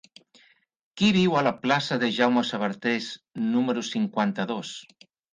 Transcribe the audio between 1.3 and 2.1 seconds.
a la plaça de